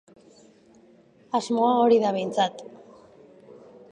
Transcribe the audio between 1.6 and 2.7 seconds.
hori da behintzat!